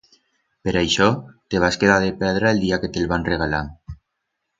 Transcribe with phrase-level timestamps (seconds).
[0.67, 1.09] Per aixó,
[1.53, 3.61] te vas quedar de pedra el día que te'l van regalar.